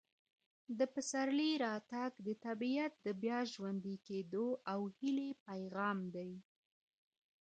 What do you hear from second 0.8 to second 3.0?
پسرلي راتګ د طبیعت